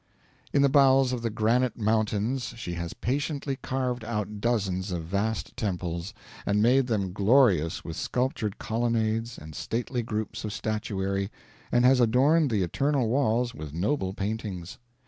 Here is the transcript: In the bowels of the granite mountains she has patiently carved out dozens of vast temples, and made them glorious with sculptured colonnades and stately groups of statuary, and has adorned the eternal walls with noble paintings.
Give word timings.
In 0.51 0.63
the 0.63 0.67
bowels 0.67 1.13
of 1.13 1.21
the 1.21 1.29
granite 1.29 1.77
mountains 1.77 2.55
she 2.57 2.73
has 2.73 2.93
patiently 2.95 3.55
carved 3.61 4.03
out 4.03 4.41
dozens 4.41 4.91
of 4.91 5.03
vast 5.03 5.55
temples, 5.55 6.11
and 6.43 6.59
made 6.59 6.87
them 6.87 7.13
glorious 7.13 7.83
with 7.85 7.95
sculptured 7.95 8.57
colonnades 8.57 9.37
and 9.37 9.53
stately 9.53 10.01
groups 10.01 10.43
of 10.43 10.53
statuary, 10.53 11.29
and 11.71 11.85
has 11.85 11.99
adorned 11.99 12.49
the 12.49 12.63
eternal 12.63 13.09
walls 13.09 13.53
with 13.53 13.75
noble 13.75 14.11
paintings. 14.11 14.79